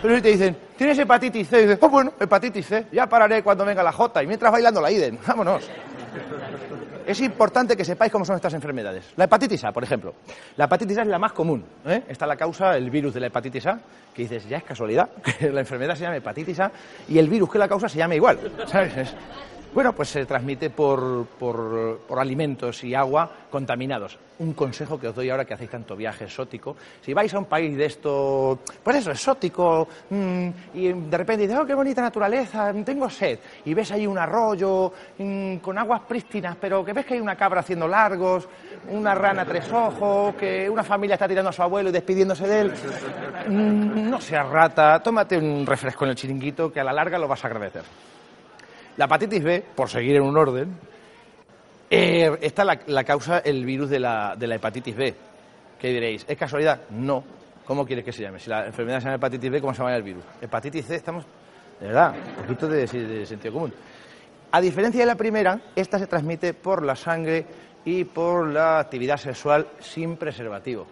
Pero 0.00 0.16
si 0.16 0.22
te 0.22 0.28
dicen, 0.28 0.56
tienes 0.76 0.98
hepatitis 0.98 1.48
C, 1.48 1.58
y 1.58 1.62
dices, 1.62 1.78
oh, 1.80 1.88
bueno, 1.88 2.12
hepatitis 2.18 2.66
C, 2.66 2.86
ya 2.92 3.08
pararé 3.08 3.42
cuando 3.42 3.64
venga 3.64 3.82
la 3.82 3.92
J, 3.92 4.22
y 4.22 4.26
mientras 4.26 4.52
bailando 4.52 4.80
la 4.80 4.90
IDEN, 4.90 5.18
vámonos 5.26 5.68
es 7.06 7.20
importante 7.20 7.76
que 7.76 7.84
sepáis 7.84 8.10
cómo 8.12 8.24
son 8.24 8.36
estas 8.36 8.54
enfermedades. 8.54 9.12
La 9.16 9.24
hepatitis 9.24 9.64
A, 9.64 9.72
por 9.72 9.84
ejemplo. 9.84 10.14
La 10.56 10.66
hepatitis 10.66 10.98
A 10.98 11.02
es 11.02 11.08
la 11.08 11.18
más 11.18 11.32
común. 11.32 11.64
¿eh? 11.86 12.02
Esta 12.08 12.24
es 12.24 12.28
la 12.28 12.36
causa, 12.36 12.76
el 12.76 12.90
virus 12.90 13.14
de 13.14 13.20
la 13.20 13.26
hepatitis 13.28 13.66
A, 13.66 13.80
que 14.14 14.22
dices, 14.22 14.48
ya 14.48 14.58
es 14.58 14.64
casualidad, 14.64 15.10
que 15.38 15.50
la 15.50 15.60
enfermedad 15.60 15.94
se 15.94 16.02
llama 16.02 16.16
hepatitis 16.16 16.60
A 16.60 16.72
y 17.08 17.18
el 17.18 17.28
virus 17.28 17.50
que 17.50 17.58
la 17.58 17.68
causa 17.68 17.88
se 17.88 17.98
llama 17.98 18.14
igual. 18.14 18.38
¿Sabes? 18.66 19.14
Bueno, 19.74 19.94
pues 19.94 20.10
se 20.10 20.26
transmite 20.26 20.68
por, 20.68 21.24
por, 21.38 22.18
alimentos 22.18 22.84
y 22.84 22.94
agua 22.94 23.30
contaminados. 23.50 24.18
Un 24.38 24.52
consejo 24.52 25.00
que 25.00 25.08
os 25.08 25.14
doy 25.14 25.30
ahora 25.30 25.46
que 25.46 25.54
hacéis 25.54 25.70
tanto 25.70 25.96
viaje 25.96 26.24
exótico. 26.24 26.76
Si 27.00 27.14
vais 27.14 27.32
a 27.32 27.38
un 27.38 27.46
país 27.46 27.74
de 27.74 27.86
esto, 27.86 28.58
pues 28.82 28.96
eso, 28.96 29.10
exótico, 29.10 29.88
mm, 30.10 30.48
y 30.74 30.92
de 30.92 31.16
repente 31.16 31.44
dices, 31.44 31.58
oh, 31.58 31.64
qué 31.64 31.72
bonita 31.72 32.02
naturaleza, 32.02 32.70
tengo 32.84 33.08
sed, 33.08 33.38
y 33.64 33.72
ves 33.72 33.90
ahí 33.92 34.06
un 34.06 34.18
arroyo 34.18 34.92
mm, 35.16 35.56
con 35.56 35.78
aguas 35.78 36.02
prístinas, 36.02 36.54
pero 36.60 36.84
que 36.84 36.92
ves 36.92 37.06
que 37.06 37.14
hay 37.14 37.20
una 37.20 37.36
cabra 37.36 37.60
haciendo 37.60 37.88
largos, 37.88 38.46
una 38.90 39.14
rana 39.14 39.46
tres 39.46 39.72
ojos, 39.72 40.34
que 40.34 40.68
una 40.68 40.84
familia 40.84 41.14
está 41.14 41.26
tirando 41.26 41.48
a 41.48 41.52
su 41.52 41.62
abuelo 41.62 41.88
y 41.88 41.92
despidiéndose 41.92 42.46
de 42.46 42.60
él. 42.60 42.72
Mm, 43.48 44.10
no 44.10 44.20
seas 44.20 44.46
rata, 44.46 45.02
tómate 45.02 45.38
un 45.38 45.64
refresco 45.64 46.04
en 46.04 46.10
el 46.10 46.16
chiringuito 46.16 46.70
que 46.70 46.80
a 46.80 46.84
la 46.84 46.92
larga 46.92 47.18
lo 47.18 47.26
vas 47.26 47.42
a 47.42 47.46
agradecer. 47.46 47.84
La 48.96 49.06
hepatitis 49.06 49.42
B, 49.42 49.64
por 49.74 49.88
seguir 49.88 50.16
en 50.16 50.22
un 50.22 50.36
orden, 50.36 50.76
eh, 51.90 52.38
esta 52.40 52.64
la, 52.64 53.04
causa 53.04 53.38
el 53.38 53.64
virus 53.64 53.90
de 53.90 54.00
la, 54.00 54.34
de 54.36 54.46
la 54.46 54.54
hepatitis 54.56 54.96
B. 54.96 55.14
¿Qué 55.78 55.88
diréis? 55.88 56.24
¿Es 56.28 56.38
casualidad? 56.38 56.80
No. 56.90 57.22
¿Cómo 57.66 57.86
quieres 57.86 58.04
que 58.04 58.12
se 58.12 58.22
llame? 58.22 58.38
Si 58.38 58.50
la 58.50 58.66
enfermedad 58.66 58.98
se 58.98 59.04
llama 59.04 59.16
hepatitis 59.16 59.50
B, 59.50 59.60
¿cómo 59.60 59.74
se 59.74 59.78
llama 59.78 59.94
el 59.96 60.02
virus? 60.02 60.24
Hepatitis 60.40 60.86
C, 60.86 60.96
estamos. 60.96 61.24
De 61.80 61.86
verdad, 61.86 62.14
poquito 62.36 62.68
de, 62.68 62.86
de 62.86 63.26
sentido 63.26 63.54
común. 63.54 63.72
A 64.52 64.60
diferencia 64.60 65.00
de 65.00 65.06
la 65.06 65.16
primera, 65.16 65.58
esta 65.74 65.98
se 65.98 66.06
transmite 66.06 66.54
por 66.54 66.84
la 66.84 66.94
sangre 66.94 67.46
y 67.84 68.04
por 68.04 68.48
la 68.48 68.78
actividad 68.78 69.16
sexual 69.16 69.66
sin 69.80 70.16
preservativo. 70.16 70.86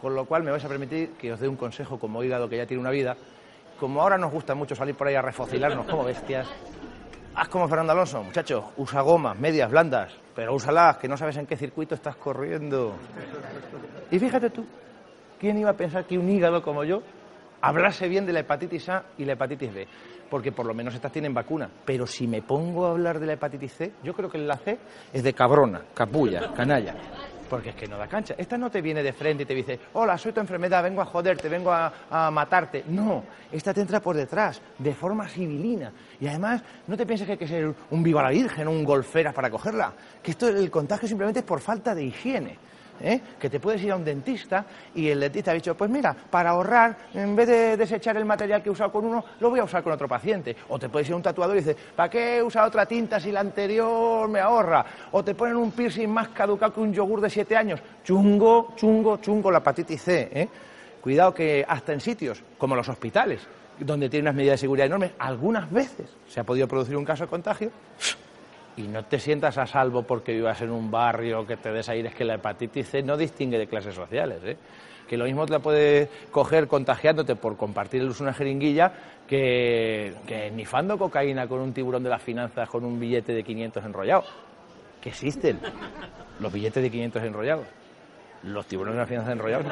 Con 0.00 0.14
lo 0.14 0.24
cual 0.24 0.42
me 0.42 0.50
vais 0.50 0.64
a 0.64 0.68
permitir 0.68 1.10
que 1.12 1.32
os 1.32 1.40
dé 1.40 1.48
un 1.48 1.56
consejo 1.56 1.98
como 1.98 2.24
hígado 2.24 2.48
que 2.48 2.56
ya 2.56 2.66
tiene 2.66 2.80
una 2.80 2.90
vida. 2.90 3.16
Como 3.78 4.00
ahora 4.00 4.16
nos 4.16 4.32
gusta 4.32 4.54
mucho 4.54 4.74
salir 4.74 4.94
por 4.94 5.06
ahí 5.06 5.14
a 5.14 5.22
refocilarnos 5.22 5.86
como 5.86 6.04
bestias, 6.04 6.48
Haz 7.40 7.48
como 7.48 7.66
Fernando 7.68 7.94
Alonso, 7.94 8.22
muchacho, 8.22 8.72
usa 8.76 9.00
gomas, 9.00 9.34
medias, 9.38 9.70
blandas, 9.70 10.12
pero 10.36 10.54
úsalas, 10.54 10.98
que 10.98 11.08
no 11.08 11.16
sabes 11.16 11.38
en 11.38 11.46
qué 11.46 11.56
circuito 11.56 11.94
estás 11.94 12.14
corriendo. 12.16 12.92
Y 14.10 14.18
fíjate 14.18 14.50
tú, 14.50 14.66
¿quién 15.38 15.56
iba 15.56 15.70
a 15.70 15.72
pensar 15.72 16.04
que 16.04 16.18
un 16.18 16.28
hígado 16.28 16.60
como 16.60 16.84
yo 16.84 17.02
hablase 17.62 18.08
bien 18.08 18.26
de 18.26 18.34
la 18.34 18.40
hepatitis 18.40 18.90
A 18.90 19.04
y 19.16 19.24
la 19.24 19.32
hepatitis 19.32 19.72
B? 19.72 19.88
Porque 20.28 20.52
por 20.52 20.66
lo 20.66 20.74
menos 20.74 20.94
estas 20.94 21.12
tienen 21.12 21.32
vacuna. 21.32 21.70
Pero 21.86 22.06
si 22.06 22.26
me 22.26 22.42
pongo 22.42 22.84
a 22.84 22.90
hablar 22.90 23.18
de 23.18 23.24
la 23.24 23.32
hepatitis 23.32 23.72
C, 23.72 23.92
yo 24.04 24.12
creo 24.12 24.28
que 24.28 24.36
la 24.36 24.58
C 24.58 24.78
es 25.10 25.22
de 25.22 25.32
cabrona, 25.32 25.80
capulla, 25.94 26.52
canalla. 26.52 26.94
Porque 27.50 27.70
es 27.70 27.74
que 27.74 27.88
no 27.88 27.98
da 27.98 28.06
cancha. 28.06 28.34
Esta 28.38 28.56
no 28.56 28.70
te 28.70 28.80
viene 28.80 29.02
de 29.02 29.12
frente 29.12 29.42
y 29.42 29.46
te 29.46 29.54
dice, 29.54 29.80
hola, 29.94 30.16
soy 30.16 30.32
tu 30.32 30.40
enfermedad, 30.40 30.84
vengo 30.84 31.02
a 31.02 31.04
joderte, 31.04 31.48
vengo 31.48 31.72
a, 31.72 32.30
matarte. 32.30 32.84
No, 32.86 33.24
esta 33.50 33.74
te 33.74 33.80
entra 33.80 34.00
por 34.00 34.16
detrás, 34.16 34.62
de 34.78 34.94
forma 34.94 35.28
civilina. 35.28 35.92
Y 36.20 36.28
además, 36.28 36.62
no 36.86 36.96
te 36.96 37.04
pienses 37.04 37.26
que 37.26 37.32
hay 37.32 37.38
que 37.38 37.48
ser 37.48 37.74
un 37.90 38.02
viva 38.02 38.22
la 38.22 38.30
virgen, 38.30 38.68
un 38.68 38.84
golfera 38.84 39.32
para 39.32 39.50
cogerla. 39.50 39.92
Que 40.22 40.30
esto, 40.30 40.48
el 40.48 40.70
contagio 40.70 41.08
simplemente 41.08 41.40
es 41.40 41.44
por 41.44 41.60
falta 41.60 41.94
de 41.94 42.04
higiene. 42.04 42.56
¿Eh? 43.02 43.20
que 43.38 43.50
te 43.50 43.60
puedes 43.60 43.82
ir 43.82 43.92
a 43.92 43.96
un 43.96 44.04
dentista 44.04 44.64
y 44.94 45.08
el 45.08 45.20
dentista 45.20 45.50
ha 45.50 45.54
dicho, 45.54 45.74
pues 45.74 45.90
mira, 45.90 46.14
para 46.14 46.50
ahorrar, 46.50 46.96
en 47.14 47.34
vez 47.34 47.48
de 47.48 47.76
desechar 47.76 48.16
el 48.16 48.24
material 48.24 48.62
que 48.62 48.68
he 48.68 48.72
usado 48.72 48.92
con 48.92 49.04
uno, 49.04 49.24
lo 49.40 49.50
voy 49.50 49.60
a 49.60 49.64
usar 49.64 49.82
con 49.82 49.92
otro 49.92 50.08
paciente. 50.08 50.56
O 50.68 50.78
te 50.78 50.88
puedes 50.88 51.08
ir 51.08 51.14
a 51.14 51.16
un 51.16 51.22
tatuador 51.22 51.56
y 51.56 51.60
dices, 51.60 51.76
¿para 51.94 52.08
qué 52.08 52.42
usado 52.42 52.68
otra 52.68 52.86
tinta 52.86 53.18
si 53.20 53.32
la 53.32 53.40
anterior 53.40 54.28
me 54.28 54.40
ahorra? 54.40 54.84
O 55.12 55.24
te 55.24 55.34
ponen 55.34 55.56
un 55.56 55.72
piercing 55.72 56.08
más 56.08 56.28
caducado 56.28 56.74
que 56.74 56.80
un 56.80 56.92
yogur 56.92 57.20
de 57.20 57.30
siete 57.30 57.56
años. 57.56 57.80
Chungo, 58.04 58.74
chungo, 58.76 59.18
chungo 59.18 59.50
la 59.50 59.58
hepatitis 59.58 60.02
C. 60.02 60.28
¿eh? 60.32 60.48
Cuidado 61.00 61.32
que 61.34 61.64
hasta 61.66 61.92
en 61.92 62.00
sitios 62.00 62.42
como 62.58 62.76
los 62.76 62.88
hospitales, 62.88 63.40
donde 63.78 64.10
tienen 64.10 64.26
unas 64.26 64.34
medidas 64.34 64.54
de 64.54 64.58
seguridad 64.58 64.86
enormes, 64.86 65.12
algunas 65.18 65.70
veces 65.70 66.06
se 66.28 66.40
ha 66.40 66.44
podido 66.44 66.68
producir 66.68 66.96
un 66.96 67.04
caso 67.04 67.24
de 67.24 67.30
contagio 67.30 67.70
y 68.76 68.82
no 68.82 69.04
te 69.04 69.18
sientas 69.18 69.58
a 69.58 69.66
salvo 69.66 70.02
porque 70.02 70.32
vivas 70.32 70.60
en 70.62 70.70
un 70.70 70.90
barrio 70.90 71.46
que 71.46 71.56
te 71.56 71.70
des 71.72 71.88
aires 71.88 72.14
que 72.14 72.24
la 72.24 72.34
hepatitis 72.34 72.88
C 72.88 73.02
no 73.02 73.16
distingue 73.16 73.58
de 73.58 73.66
clases 73.66 73.94
sociales. 73.94 74.38
¿eh? 74.44 74.56
Que 75.08 75.16
lo 75.16 75.24
mismo 75.24 75.44
te 75.46 75.52
la 75.52 75.58
puedes 75.58 76.08
coger 76.30 76.68
contagiándote 76.68 77.36
por 77.36 77.56
compartir 77.56 78.00
el 78.02 78.08
uso 78.08 78.24
de 78.24 78.30
una 78.30 78.34
jeringuilla 78.34 78.92
que, 79.26 80.14
que 80.26 80.50
nifando 80.50 80.96
cocaína 80.96 81.48
con 81.48 81.60
un 81.60 81.72
tiburón 81.72 82.02
de 82.02 82.10
las 82.10 82.22
finanzas 82.22 82.68
con 82.68 82.84
un 82.84 82.98
billete 82.98 83.32
de 83.32 83.42
500 83.42 83.84
enrollado. 83.84 84.24
Que 85.00 85.08
existen 85.08 85.58
los 86.38 86.52
billetes 86.52 86.82
de 86.82 86.90
500 86.90 87.22
enrollados. 87.24 87.66
Los 88.42 88.66
tiburones 88.66 88.96
de 88.96 89.00
las 89.00 89.08
finanzas 89.08 89.32
enrollados. 89.32 89.66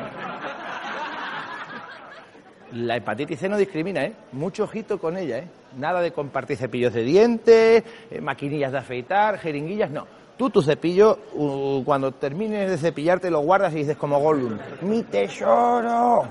La 2.73 2.97
hepatitis 2.97 3.39
C 3.39 3.49
no 3.49 3.57
discrimina, 3.57 4.05
¿eh? 4.05 4.13
Mucho 4.33 4.65
ojito 4.65 4.99
con 4.99 5.17
ella, 5.17 5.39
¿eh? 5.39 5.49
Nada 5.77 6.01
de 6.01 6.13
compartir 6.13 6.57
cepillos 6.57 6.93
de 6.93 7.03
dientes, 7.03 7.85
eh, 8.11 8.21
maquinillas 8.21 8.73
de 8.73 8.79
afeitar, 8.79 9.39
jeringuillas, 9.39 9.91
no. 9.91 10.07
Tú 10.37 10.51
tu 10.51 10.63
cepillo, 10.63 11.19
cuando 11.85 12.13
termines 12.13 12.71
de 12.71 12.79
cepillarte, 12.79 13.29
lo 13.31 13.41
guardas 13.41 13.73
y 13.73 13.79
dices 13.79 13.97
como 13.97 14.21
Gollum, 14.21 14.57
¡mi 14.83 15.03
tesoro! 15.03 16.29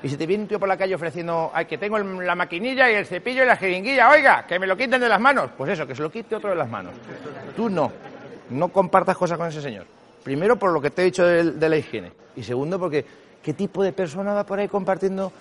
Y 0.00 0.08
si 0.08 0.16
te 0.16 0.26
viene 0.26 0.44
un 0.44 0.48
tío 0.48 0.60
por 0.60 0.68
la 0.68 0.76
calle 0.76 0.94
ofreciendo, 0.94 1.50
ay, 1.52 1.64
que 1.64 1.76
tengo 1.76 1.98
la 1.98 2.36
maquinilla 2.36 2.88
y 2.88 2.94
el 2.94 3.06
cepillo 3.06 3.42
y 3.42 3.46
la 3.46 3.56
jeringuilla, 3.56 4.10
oiga, 4.10 4.44
que 4.46 4.60
me 4.60 4.66
lo 4.66 4.76
quiten 4.76 5.00
de 5.00 5.08
las 5.08 5.20
manos. 5.20 5.50
Pues 5.56 5.72
eso, 5.72 5.86
que 5.86 5.94
se 5.96 6.02
lo 6.02 6.10
quite 6.10 6.36
otro 6.36 6.50
de 6.50 6.56
las 6.56 6.70
manos. 6.70 6.92
Tú 7.56 7.68
no. 7.68 7.90
No 8.50 8.68
compartas 8.68 9.16
cosas 9.16 9.36
con 9.36 9.48
ese 9.48 9.60
señor. 9.60 9.86
Primero, 10.22 10.56
por 10.56 10.72
lo 10.72 10.80
que 10.80 10.90
te 10.90 11.02
he 11.02 11.06
dicho 11.06 11.24
de 11.26 11.68
la 11.68 11.76
higiene. 11.76 12.12
Y 12.36 12.44
segundo, 12.44 12.78
porque 12.78 13.04
¿qué 13.42 13.54
tipo 13.54 13.82
de 13.82 13.92
persona 13.92 14.32
va 14.34 14.44
por 14.44 14.60
ahí 14.60 14.68
compartiendo 14.68 15.32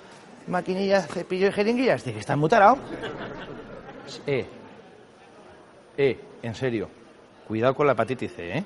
maquinillas, 0.48 1.08
cepillo 1.08 1.48
y 1.48 1.52
jeringuillas? 1.52 2.04
Dice 2.04 2.14
que 2.14 2.20
está 2.20 2.36
mutarado. 2.36 2.78
Eh, 4.26 4.46
eh, 5.98 6.20
en 6.42 6.56
serio, 6.56 6.90
cuidado 7.48 7.76
con 7.76 7.88
la 7.88 7.94
hepatitis 7.94 8.34
C, 8.34 8.58
¿eh? 8.58 8.64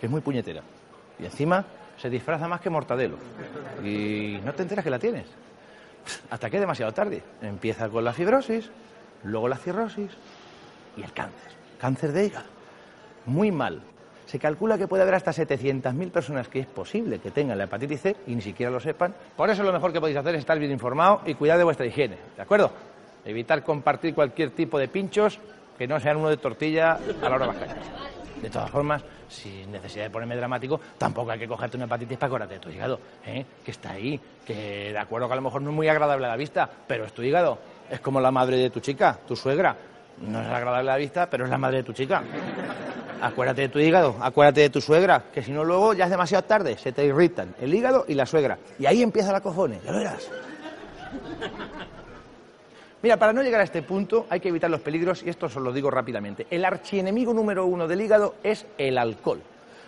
Que 0.00 0.06
es 0.06 0.10
muy 0.10 0.20
puñetera. 0.20 0.62
Y 1.18 1.24
encima 1.24 1.64
se 1.96 2.08
disfraza 2.08 2.46
más 2.46 2.60
que 2.60 2.70
mortadelo. 2.70 3.16
Y 3.84 4.38
no 4.44 4.52
te 4.54 4.62
enteras 4.62 4.84
que 4.84 4.90
la 4.90 4.98
tienes. 4.98 5.26
Hasta 6.30 6.48
que 6.48 6.56
es 6.56 6.60
demasiado 6.60 6.92
tarde. 6.92 7.22
Empieza 7.42 7.88
con 7.88 8.04
la 8.04 8.12
fibrosis, 8.12 8.70
luego 9.24 9.48
la 9.48 9.56
cirrosis 9.56 10.10
y 10.96 11.02
el 11.02 11.12
cáncer. 11.12 11.52
Cáncer 11.78 12.12
de 12.12 12.26
hígado. 12.26 12.46
Muy 13.26 13.50
mal. 13.50 13.82
Se 14.28 14.38
calcula 14.38 14.76
que 14.76 14.86
puede 14.86 15.04
haber 15.04 15.14
hasta 15.14 15.30
700.000 15.30 16.10
personas 16.10 16.48
que 16.48 16.60
es 16.60 16.66
posible 16.66 17.18
que 17.18 17.30
tengan 17.30 17.56
la 17.56 17.64
hepatitis 17.64 18.02
C 18.02 18.16
y 18.26 18.34
ni 18.34 18.42
siquiera 18.42 18.70
lo 18.70 18.78
sepan. 18.78 19.14
Por 19.34 19.48
eso 19.48 19.62
lo 19.62 19.72
mejor 19.72 19.90
que 19.90 20.00
podéis 20.00 20.18
hacer 20.18 20.34
es 20.34 20.40
estar 20.40 20.58
bien 20.58 20.70
informado 20.70 21.22
y 21.24 21.32
cuidar 21.32 21.56
de 21.56 21.64
vuestra 21.64 21.86
higiene. 21.86 22.18
¿De 22.36 22.42
acuerdo? 22.42 22.70
Evitar 23.24 23.62
compartir 23.62 24.14
cualquier 24.14 24.50
tipo 24.50 24.78
de 24.78 24.88
pinchos 24.88 25.40
que 25.78 25.86
no 25.86 25.98
sean 25.98 26.18
uno 26.18 26.28
de 26.28 26.36
tortilla 26.36 26.98
a 27.22 27.26
la 27.26 27.36
hora 27.36 27.46
de 27.46 27.52
las 27.54 27.56
cañas. 27.56 27.86
De 28.42 28.50
todas 28.50 28.70
formas, 28.70 29.02
sin 29.28 29.72
necesidad 29.72 30.04
de 30.04 30.10
ponerme 30.10 30.36
dramático, 30.36 30.78
tampoco 30.98 31.30
hay 31.30 31.38
que 31.38 31.48
cogerte 31.48 31.78
una 31.78 31.86
hepatitis 31.86 32.18
para 32.18 32.30
curarte 32.30 32.54
de 32.54 32.60
tu 32.60 32.68
hígado, 32.68 33.00
¿eh? 33.24 33.46
que 33.64 33.70
está 33.70 33.92
ahí, 33.92 34.20
que 34.44 34.92
de 34.92 34.98
acuerdo 34.98 35.26
que 35.26 35.32
a 35.32 35.36
lo 35.36 35.42
mejor 35.42 35.62
no 35.62 35.70
es 35.70 35.76
muy 35.76 35.88
agradable 35.88 36.26
a 36.26 36.28
la 36.28 36.36
vista, 36.36 36.68
pero 36.86 37.06
es 37.06 37.14
tu 37.14 37.22
hígado. 37.22 37.58
Es 37.88 38.00
como 38.00 38.20
la 38.20 38.30
madre 38.30 38.58
de 38.58 38.68
tu 38.68 38.80
chica, 38.80 39.18
tu 39.26 39.34
suegra. 39.34 39.74
No 40.20 40.38
es 40.38 40.48
agradable 40.48 40.90
a 40.90 40.92
la 40.92 40.98
vista, 40.98 41.30
pero 41.30 41.44
es 41.44 41.50
la 41.50 41.56
madre 41.56 41.78
de 41.78 41.84
tu 41.84 41.94
chica. 41.94 42.22
Acuérdate 43.20 43.62
de 43.62 43.68
tu 43.68 43.78
hígado, 43.78 44.16
acuérdate 44.20 44.60
de 44.60 44.70
tu 44.70 44.80
suegra, 44.80 45.24
que 45.32 45.42
si 45.42 45.50
no 45.50 45.64
luego 45.64 45.92
ya 45.92 46.04
es 46.04 46.10
demasiado 46.10 46.44
tarde, 46.44 46.78
se 46.78 46.92
te 46.92 47.04
irritan 47.04 47.54
el 47.60 47.74
hígado 47.74 48.04
y 48.06 48.14
la 48.14 48.26
suegra. 48.26 48.58
Y 48.78 48.86
ahí 48.86 49.02
empieza 49.02 49.32
la 49.32 49.40
cojones, 49.40 49.82
ya 49.82 49.92
lo 49.92 49.98
verás. 49.98 50.30
Mira, 53.02 53.16
para 53.16 53.32
no 53.32 53.42
llegar 53.42 53.60
a 53.60 53.64
este 53.64 53.82
punto 53.82 54.26
hay 54.28 54.40
que 54.40 54.48
evitar 54.48 54.70
los 54.70 54.80
peligros 54.80 55.22
y 55.22 55.30
esto 55.30 55.46
os 55.46 55.56
lo 55.56 55.72
digo 55.72 55.90
rápidamente. 55.90 56.46
El 56.50 56.64
archienemigo 56.64 57.32
número 57.32 57.66
uno 57.66 57.86
del 57.88 58.00
hígado 58.00 58.36
es 58.42 58.66
el 58.76 58.98
alcohol. 58.98 59.40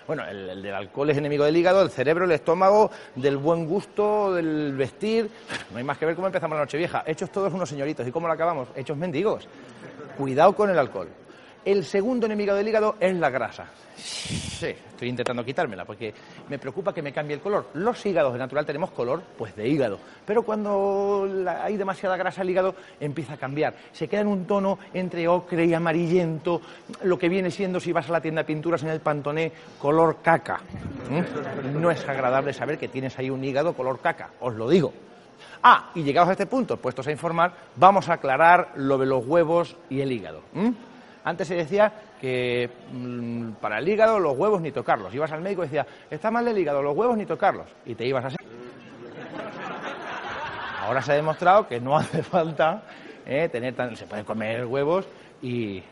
Bueno, 0.06 0.24
el, 0.28 0.48
el 0.50 0.62
del 0.62 0.74
alcohol 0.74 1.10
es 1.10 1.16
enemigo 1.16 1.44
del 1.44 1.56
hígado, 1.56 1.80
del 1.80 1.90
cerebro, 1.90 2.26
del 2.26 2.34
estómago, 2.34 2.90
del 3.14 3.36
buen 3.36 3.66
gusto, 3.66 4.34
del 4.34 4.74
vestir. 4.76 5.30
No 5.70 5.78
hay 5.78 5.84
más 5.84 5.98
que 5.98 6.06
ver 6.06 6.16
cómo 6.16 6.26
empezamos 6.26 6.56
la 6.56 6.64
noche 6.64 6.78
vieja. 6.78 7.04
Hechos 7.06 7.30
todos 7.30 7.52
unos 7.52 7.68
señoritos. 7.68 8.06
¿Y 8.06 8.10
cómo 8.10 8.26
lo 8.26 8.32
acabamos? 8.32 8.68
Hechos 8.74 8.96
mendigos. 8.96 9.46
Cuidado 10.16 10.52
con 10.54 10.70
el 10.70 10.78
alcohol. 10.78 11.08
El 11.64 11.84
segundo 11.84 12.26
enemigo 12.26 12.54
del 12.54 12.66
hígado 12.66 12.96
es 12.98 13.14
la 13.14 13.28
grasa. 13.28 13.66
Sí, 13.96 14.66
estoy 14.66 15.08
intentando 15.08 15.44
quitármela 15.44 15.84
porque 15.84 16.14
me 16.48 16.58
preocupa 16.58 16.94
que 16.94 17.02
me 17.02 17.12
cambie 17.12 17.34
el 17.34 17.42
color. 17.42 17.68
Los 17.74 18.04
hígados 18.06 18.32
de 18.32 18.38
natural 18.38 18.64
tenemos 18.64 18.90
color, 18.92 19.22
pues 19.36 19.54
de 19.54 19.68
hígado. 19.68 19.98
Pero 20.24 20.42
cuando 20.42 21.28
hay 21.62 21.76
demasiada 21.76 22.16
grasa 22.16 22.42
el 22.42 22.50
hígado 22.50 22.74
empieza 22.98 23.34
a 23.34 23.36
cambiar. 23.36 23.74
Se 23.92 24.08
queda 24.08 24.22
en 24.22 24.28
un 24.28 24.46
tono 24.46 24.78
entre 24.94 25.28
ocre 25.28 25.66
y 25.66 25.74
amarillento, 25.74 26.62
lo 27.02 27.18
que 27.18 27.28
viene 27.28 27.50
siendo 27.50 27.78
si 27.78 27.92
vas 27.92 28.08
a 28.08 28.12
la 28.12 28.20
tienda 28.22 28.42
de 28.42 28.46
pinturas 28.46 28.82
en 28.82 28.88
el 28.88 29.00
pantoné, 29.00 29.52
color 29.78 30.18
caca. 30.22 30.60
¿Mm? 31.10 31.80
No 31.80 31.90
es 31.90 32.08
agradable 32.08 32.54
saber 32.54 32.78
que 32.78 32.88
tienes 32.88 33.18
ahí 33.18 33.28
un 33.28 33.44
hígado 33.44 33.74
color 33.74 34.00
caca, 34.00 34.30
os 34.40 34.54
lo 34.54 34.68
digo. 34.68 34.92
Ah, 35.62 35.90
y 35.94 36.02
llegados 36.02 36.30
a 36.30 36.32
este 36.32 36.46
punto, 36.46 36.78
puestos 36.78 37.06
a 37.06 37.12
informar, 37.12 37.52
vamos 37.76 38.08
a 38.08 38.14
aclarar 38.14 38.72
lo 38.76 38.96
de 38.96 39.06
los 39.06 39.26
huevos 39.26 39.76
y 39.90 40.00
el 40.00 40.12
hígado. 40.12 40.42
¿m? 40.54 40.74
Antes 41.30 41.46
se 41.46 41.54
decía 41.54 41.92
que 42.20 42.68
mm, 42.92 43.52
para 43.60 43.78
el 43.78 43.88
hígado 43.88 44.18
los 44.18 44.36
huevos 44.36 44.60
ni 44.60 44.72
tocarlos. 44.72 45.14
Ibas 45.14 45.30
al 45.30 45.40
médico 45.40 45.62
y 45.62 45.66
decía, 45.66 45.86
está 46.10 46.28
mal 46.28 46.46
el 46.48 46.58
hígado, 46.58 46.82
los 46.82 46.96
huevos 46.96 47.16
ni 47.16 47.24
tocarlos. 47.24 47.66
Y 47.86 47.94
te 47.94 48.04
ibas 48.04 48.24
así. 48.24 48.36
Ahora 50.80 51.00
se 51.02 51.12
ha 51.12 51.14
demostrado 51.14 51.68
que 51.68 51.80
no 51.80 51.96
hace 51.96 52.24
falta 52.24 52.82
eh, 53.24 53.48
tener 53.48 53.74
tan, 53.74 53.94
se 53.94 54.06
pueden 54.06 54.24
comer 54.24 54.66
huevos 54.66 55.06
y 55.40 55.82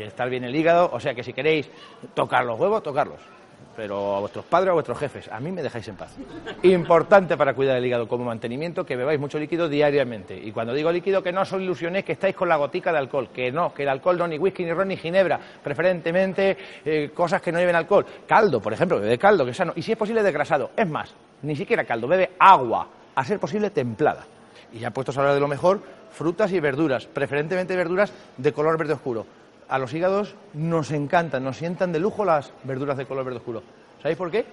estar 0.00 0.30
bien 0.30 0.44
el 0.44 0.56
hígado. 0.56 0.88
O 0.90 0.98
sea 0.98 1.14
que 1.14 1.22
si 1.22 1.34
queréis 1.34 1.70
tocar 2.14 2.46
los 2.46 2.58
huevos, 2.58 2.82
tocarlos. 2.82 3.35
Pero 3.76 4.16
a 4.16 4.20
vuestros 4.20 4.44
padres 4.46 4.68
o 4.68 4.70
a 4.70 4.74
vuestros 4.74 4.98
jefes, 4.98 5.28
a 5.30 5.38
mí 5.38 5.52
me 5.52 5.62
dejáis 5.62 5.86
en 5.88 5.96
paz. 5.96 6.16
Importante 6.62 7.36
para 7.36 7.52
cuidar 7.52 7.76
el 7.76 7.84
hígado 7.84 8.08
como 8.08 8.24
mantenimiento 8.24 8.86
que 8.86 8.96
bebáis 8.96 9.20
mucho 9.20 9.38
líquido 9.38 9.68
diariamente. 9.68 10.34
Y 10.34 10.50
cuando 10.50 10.72
digo 10.72 10.90
líquido, 10.90 11.22
que 11.22 11.30
no 11.30 11.44
son 11.44 11.60
ilusiones 11.60 12.02
que 12.02 12.12
estáis 12.12 12.34
con 12.34 12.48
la 12.48 12.56
gotica 12.56 12.90
de 12.90 12.98
alcohol. 12.98 13.28
Que 13.34 13.52
no, 13.52 13.74
que 13.74 13.82
el 13.82 13.90
alcohol 13.90 14.16
no, 14.16 14.26
ni 14.26 14.38
whisky, 14.38 14.64
ni 14.64 14.72
ron, 14.72 14.88
ni 14.88 14.96
ginebra. 14.96 15.38
Preferentemente 15.62 16.56
eh, 16.86 17.10
cosas 17.12 17.42
que 17.42 17.52
no 17.52 17.58
lleven 17.58 17.76
alcohol. 17.76 18.06
Caldo, 18.26 18.60
por 18.60 18.72
ejemplo, 18.72 18.98
bebe 18.98 19.18
caldo, 19.18 19.44
que 19.44 19.50
es 19.50 19.56
sano. 19.56 19.74
Y 19.76 19.82
si 19.82 19.92
es 19.92 19.98
posible, 19.98 20.22
desgrasado. 20.22 20.70
Es 20.74 20.88
más, 20.88 21.14
ni 21.42 21.54
siquiera 21.54 21.84
caldo, 21.84 22.08
bebe 22.08 22.30
agua. 22.38 22.88
A 23.14 23.24
ser 23.24 23.38
posible, 23.38 23.68
templada. 23.68 24.24
Y 24.72 24.78
ya 24.78 24.90
puestos 24.90 25.16
a 25.18 25.20
hablar 25.20 25.34
de 25.34 25.40
lo 25.40 25.48
mejor, 25.48 25.82
frutas 26.10 26.50
y 26.52 26.60
verduras, 26.60 27.06
preferentemente 27.06 27.76
verduras 27.76 28.12
de 28.36 28.52
color 28.52 28.78
verde 28.78 28.94
oscuro. 28.94 29.26
A 29.68 29.78
los 29.78 29.92
hígados 29.92 30.34
nos 30.54 30.90
encantan, 30.92 31.42
nos 31.42 31.56
sientan 31.56 31.92
de 31.92 31.98
lujo 31.98 32.24
las 32.24 32.52
verduras 32.64 32.96
de 32.96 33.06
color 33.06 33.24
verde 33.24 33.38
oscuro. 33.38 33.62
¿Sabéis 34.00 34.16
por 34.16 34.30
qué? 34.30 34.44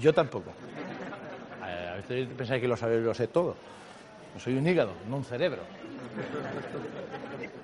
Yo 0.00 0.12
tampoco. 0.14 0.50
Eh, 1.66 1.88
A 1.92 1.96
veces 1.96 2.28
pensáis 2.36 2.60
que 2.62 2.68
lo 2.68 2.76
sabéis, 2.76 3.02
lo 3.02 3.14
sé 3.14 3.28
todo. 3.28 3.54
Yo 4.34 4.40
soy 4.40 4.56
un 4.56 4.66
hígado, 4.66 4.92
no 5.08 5.16
un 5.16 5.24
cerebro. 5.24 5.62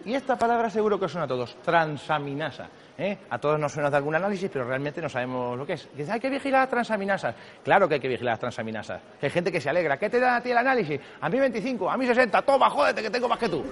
Y 0.04 0.14
esta 0.14 0.36
palabra 0.36 0.68
seguro 0.68 1.00
que 1.00 1.08
suena 1.08 1.24
a 1.24 1.28
todos, 1.28 1.56
transaminasa. 1.62 2.68
¿eh? 2.98 3.16
A 3.30 3.38
todos 3.38 3.58
nos 3.58 3.72
suena 3.72 3.88
de 3.88 3.96
algún 3.96 4.14
análisis, 4.14 4.50
pero 4.52 4.66
realmente 4.66 5.00
no 5.00 5.08
sabemos 5.08 5.56
lo 5.56 5.64
que 5.64 5.74
es. 5.74 5.88
Dice, 5.96 6.12
hay 6.12 6.20
que 6.20 6.28
vigilar 6.28 6.60
las 6.62 6.68
transaminasas. 6.70 7.34
Claro 7.62 7.88
que 7.88 7.94
hay 7.94 8.00
que 8.00 8.08
vigilar 8.08 8.32
las 8.32 8.40
transaminasas. 8.40 9.00
Hay 9.22 9.30
gente 9.30 9.50
que 9.50 9.62
se 9.62 9.70
alegra. 9.70 9.96
¿Qué 9.96 10.10
te 10.10 10.20
da 10.20 10.36
a 10.36 10.40
ti 10.42 10.50
el 10.50 10.58
análisis? 10.58 11.00
A 11.22 11.28
mí 11.30 11.38
25, 11.38 11.90
a 11.90 11.96
mí 11.96 12.06
60. 12.06 12.42
Toma, 12.42 12.68
jódete, 12.68 13.00
que 13.02 13.10
tengo 13.10 13.28
más 13.28 13.38
que 13.38 13.48
tú. 13.48 13.64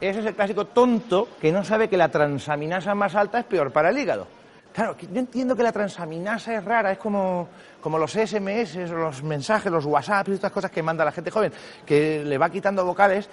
Ese 0.00 0.20
es 0.20 0.26
el 0.26 0.34
clásico 0.34 0.66
tonto 0.66 1.28
que 1.40 1.52
no 1.52 1.64
sabe 1.64 1.88
que 1.88 1.96
la 1.96 2.08
transaminasa 2.08 2.94
más 2.94 3.14
alta 3.14 3.38
es 3.38 3.44
peor 3.44 3.72
para 3.72 3.90
el 3.90 3.98
hígado. 3.98 4.26
Claro, 4.74 4.96
yo 5.00 5.20
entiendo 5.20 5.54
que 5.54 5.62
la 5.62 5.70
transaminasa 5.70 6.56
es 6.56 6.64
rara, 6.64 6.90
es 6.90 6.98
como, 6.98 7.48
como 7.80 7.96
los 7.96 8.10
SMS, 8.10 8.74
los 8.90 9.22
mensajes, 9.22 9.70
los 9.70 9.84
WhatsApp 9.84 10.28
y 10.28 10.32
estas 10.32 10.50
cosas 10.50 10.72
que 10.72 10.82
manda 10.82 11.04
la 11.04 11.12
gente 11.12 11.30
joven, 11.30 11.52
que 11.86 12.24
le 12.24 12.36
va 12.38 12.50
quitando 12.50 12.84
vocales 12.84 13.28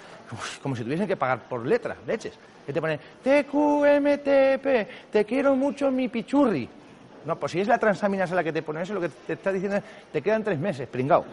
como 0.62 0.76
si 0.76 0.84
tuviesen 0.84 1.08
que 1.08 1.16
pagar 1.16 1.40
por 1.48 1.66
letras, 1.66 1.98
leches. 2.06 2.34
Que 2.64 2.72
te 2.72 2.80
ponen 2.80 3.00
TQMTP, 3.24 5.10
te 5.10 5.24
quiero 5.24 5.56
mucho 5.56 5.90
mi 5.90 6.08
pichurri. 6.08 6.68
No, 7.24 7.36
pues 7.36 7.50
si 7.50 7.60
es 7.60 7.66
la 7.66 7.78
transaminasa 7.78 8.36
la 8.36 8.44
que 8.44 8.52
te 8.52 8.62
pone 8.62 8.82
eso, 8.82 8.94
lo 8.94 9.00
que 9.00 9.08
te 9.08 9.32
está 9.32 9.50
diciendo 9.50 9.78
es, 9.78 9.84
te 10.12 10.22
quedan 10.22 10.44
tres 10.44 10.60
meses, 10.60 10.86
pringao. 10.88 11.24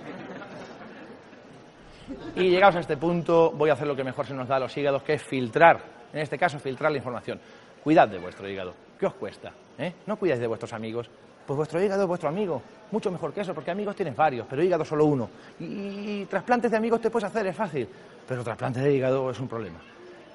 Y 2.36 2.50
llegados 2.50 2.76
a 2.76 2.80
este 2.80 2.98
punto, 2.98 3.52
voy 3.52 3.70
a 3.70 3.74
hacer 3.74 3.88
lo 3.88 3.96
que 3.96 4.04
mejor 4.04 4.26
se 4.26 4.34
nos 4.34 4.48
da 4.48 4.58
a 4.58 4.60
los 4.60 4.76
hígados, 4.78 5.04
que 5.04 5.14
es 5.14 5.24
filtrar, 5.24 5.80
en 6.14 6.20
este 6.20 6.38
caso, 6.38 6.60
filtrar 6.60 6.92
la 6.92 6.98
información. 6.98 7.40
Cuidad 7.84 8.08
de 8.08 8.20
vuestro 8.20 8.48
hígado. 8.50 8.74
¿Qué 9.00 9.06
os 9.06 9.14
cuesta? 9.14 9.52
¿Eh? 9.78 9.94
No 10.06 10.18
cuidáis 10.18 10.42
de 10.42 10.48
vuestros 10.48 10.74
amigos. 10.74 11.10
Pues 11.46 11.58
vuestro 11.58 11.82
hígado 11.82 12.04
es 12.04 12.08
vuestro 12.08 12.30
amigo. 12.30 12.62
Mucho 12.92 13.10
mejor 13.12 13.34
que 13.34 13.42
eso, 13.42 13.54
porque 13.54 13.72
amigos 13.72 13.96
tienes 13.96 14.16
varios, 14.16 14.46
pero 14.50 14.62
hígado 14.62 14.86
solo 14.86 15.06
uno. 15.06 15.30
Y, 15.60 16.26
trasplantes 16.26 16.70
de 16.70 16.78
amigos 16.78 17.02
te 17.02 17.10
puedes 17.10 17.30
hacer, 17.30 17.48
es 17.48 17.56
fácil. 17.56 17.88
Pero 18.28 18.44
trasplantes 18.44 18.84
de 18.84 18.94
hígado 18.94 19.32
es 19.32 19.40
un 19.40 19.48
problema. 19.48 19.80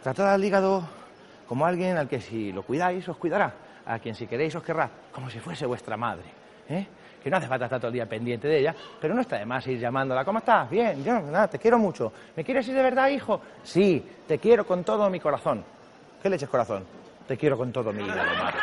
Tratad 0.03 0.33
al 0.33 0.45
hígado 0.45 0.83
como 1.47 1.67
alguien 1.67 1.97
al 1.97 2.09
que 2.09 2.21
si 2.21 2.53
lo 2.53 2.63
cuidáis, 2.63 3.09
os 3.09 3.17
cuidará. 3.17 3.53
A 3.87 3.99
quien 3.99 4.15
si 4.15 4.27
queréis 4.27 4.55
os 4.55 4.63
querrá, 4.63 4.91
como 5.13 5.29
si 5.29 5.39
fuese 5.39 5.67
vuestra 5.67 5.97
madre. 5.97 6.25
¿eh? 6.69 6.87
Que 7.25 7.31
no 7.31 7.39
hace 7.39 7.49
falta 7.49 7.65
estar 7.65 7.81
todo 7.81 7.89
el 7.89 7.95
día 7.95 8.07
pendiente 8.07 8.47
de 8.47 8.59
ella, 8.59 8.75
pero 9.01 9.15
no 9.15 9.23
está 9.23 9.39
de 9.39 9.47
más 9.47 9.67
ir 9.67 9.79
llamándola. 9.79 10.27
¿Cómo 10.27 10.41
estás? 10.41 10.69
Bien, 10.69 11.03
yo, 11.03 11.19
nada, 11.23 11.49
te 11.49 11.59
quiero 11.59 11.79
mucho. 11.79 12.13
¿Me 12.37 12.45
quieres 12.45 12.69
ir 12.69 12.75
de 12.75 12.83
verdad, 12.83 13.09
hijo? 13.09 13.41
Sí, 13.63 14.07
te 14.29 14.39
quiero 14.39 14.67
con 14.67 14.85
todo 14.85 15.09
mi 15.09 15.19
corazón. 15.19 15.65
¿Qué 16.23 16.29
leches 16.29 16.51
corazón? 16.51 16.85
Te 17.27 17.39
quiero 17.39 17.57
con 17.57 17.73
todo 17.73 17.95
mi 17.95 18.05
hígado, 18.05 18.35
madre. 18.37 18.59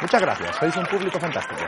Muchas 0.00 0.22
gracias, 0.22 0.56
sois 0.56 0.74
un 0.78 0.86
público 0.86 1.20
fantástico. 1.20 1.60